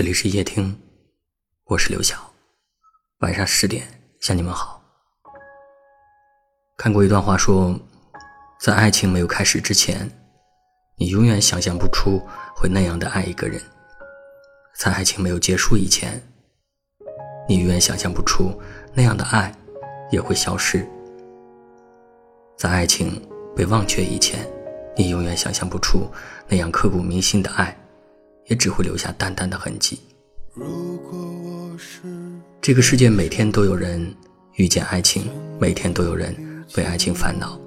[0.00, 0.74] 这里是夜听，
[1.66, 2.16] 我是刘晓。
[3.18, 3.86] 晚上十点
[4.18, 4.82] 向你们好。
[6.78, 7.78] 看过一段话，说，
[8.58, 10.10] 在爱情没有开始之前，
[10.96, 12.18] 你永远想象不出
[12.56, 13.60] 会那样的爱一个人；
[14.74, 16.18] 在爱情没有结束以前，
[17.46, 18.58] 你永远想象不出
[18.94, 19.54] 那样的爱
[20.10, 20.80] 也会消失；
[22.56, 23.22] 在爱情
[23.54, 24.50] 被忘却以前，
[24.96, 26.10] 你永远想象不出
[26.48, 27.76] 那样刻骨铭心的爱。
[28.46, 29.98] 也只会留下淡淡的痕迹。
[32.60, 34.14] 这个世界每天都有人
[34.56, 36.34] 遇见爱情，每天都有人
[36.76, 37.58] 为爱情烦恼。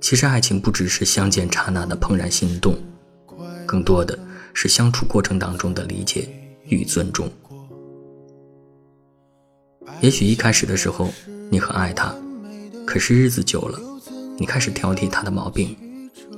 [0.00, 2.76] 其实爱情不只是相见刹那的怦然心动，
[3.66, 4.18] 更多的
[4.54, 6.28] 是相处过程当中的理解
[6.66, 7.30] 与尊重。
[10.00, 11.08] 也许一开始的时候
[11.50, 12.14] 你很爱他，
[12.86, 13.80] 可是日子久了，
[14.38, 15.74] 你开始挑剔他的毛病，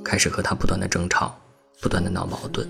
[0.04, 1.36] 开始和他不断的争吵，
[1.82, 2.66] 不断的闹矛盾。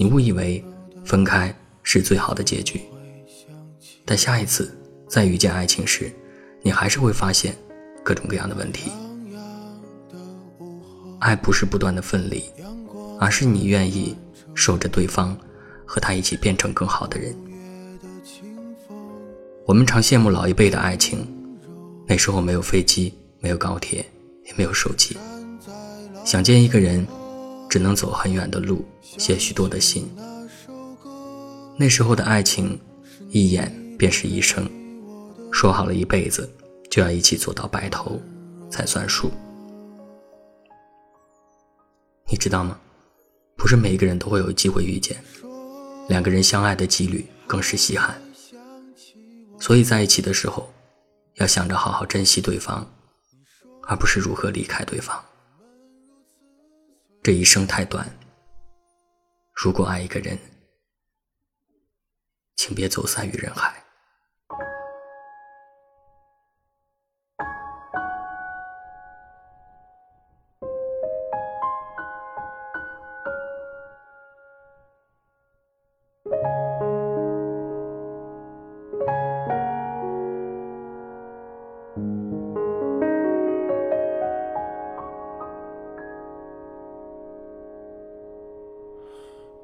[0.00, 0.64] 你误以为
[1.04, 2.80] 分开是最好的结局，
[4.06, 4.74] 但下一次
[5.06, 6.10] 再遇见爱情时，
[6.62, 7.54] 你还是会发现
[8.02, 8.90] 各种各样的问题。
[11.18, 12.42] 爱不是不断的分离，
[13.18, 14.16] 而是你愿意
[14.54, 15.36] 守着对方，
[15.84, 17.36] 和他一起变成更好的人。
[19.66, 21.28] 我们常羡慕老一辈的爱情，
[22.06, 23.98] 那时候没有飞机，没有高铁，
[24.46, 25.14] 也没有手机，
[26.24, 27.06] 想见一个人。
[27.68, 30.08] 只能走很远的路，写许多的信。
[31.76, 32.78] 那时候的爱情，
[33.30, 34.68] 一眼便是一生，
[35.50, 36.48] 说好了一辈子
[36.90, 38.20] 就要一起走到白头
[38.70, 39.30] 才算数。
[42.28, 42.78] 你知道吗？
[43.56, 45.22] 不是每一个人都会有机会遇见，
[46.08, 48.20] 两个人相爱的几率更是稀罕。
[49.58, 50.72] 所以在一起的时候，
[51.34, 52.90] 要想着好好珍惜对方，
[53.82, 55.22] 而不是如何离开对方。
[57.22, 58.10] 这一生太短，
[59.62, 60.38] 如果爱一个人，
[62.56, 63.84] 请别走散于人海。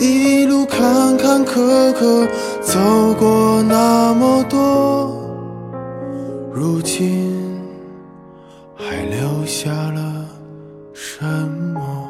[0.00, 2.26] 一路坎坎坷坷
[2.62, 5.14] 走过那么多，
[6.50, 7.30] 如今
[8.74, 10.24] 还留下了
[10.94, 11.22] 什
[11.74, 12.09] 么？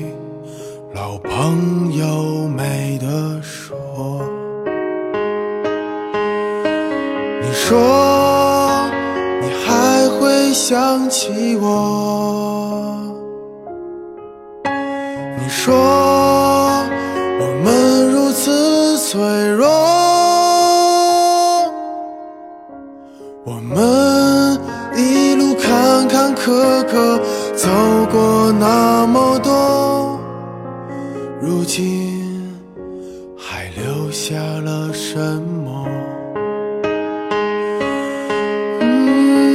[0.93, 3.77] 老朋友没得说。
[7.41, 7.79] 你说
[9.41, 12.97] 你还会想起我，
[14.65, 15.73] 你说
[17.39, 19.67] 我们如此脆弱，
[31.43, 32.55] 如今
[33.35, 35.87] 还留下了什么？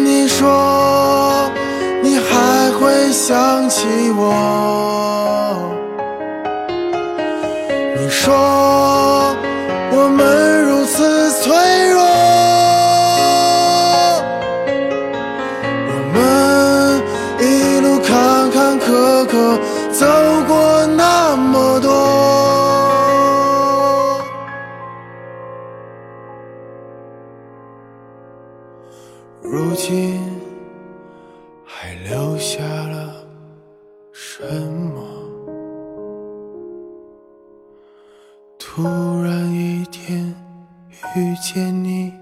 [0.04, 1.48] 你说
[2.02, 3.86] 你还会想起
[4.18, 5.62] 我？
[7.96, 8.34] 你说
[9.92, 11.54] 我们如此脆
[11.92, 12.02] 弱，
[15.88, 16.16] 我们
[17.40, 19.56] 一路坎坎坷坷
[19.98, 20.04] 走
[20.46, 21.90] 过那么多。
[29.42, 30.20] 如今
[31.64, 33.26] 还留下了
[34.12, 35.02] 什么？
[38.58, 38.82] 突
[39.22, 40.34] 然一天
[41.14, 42.12] 遇见你，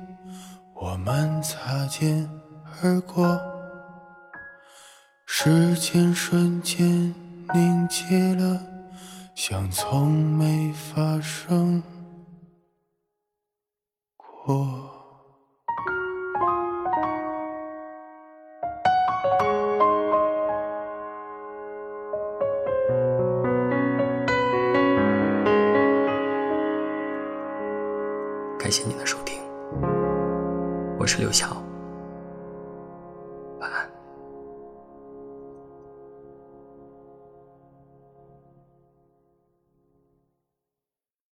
[0.75, 2.31] 我们擦肩
[2.81, 3.41] 而过，
[5.27, 7.13] 时间瞬间
[7.55, 8.61] 凝结了，
[9.37, 11.81] 像从没发生
[14.17, 14.91] 过。
[28.59, 29.41] 感谢您的收听，
[30.99, 31.63] 我是刘晓。